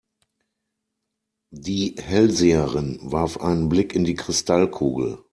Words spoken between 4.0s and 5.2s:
die Kristallkugel.